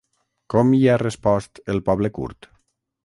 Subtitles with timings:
[0.53, 2.49] Com hi ha respost el poble kurd?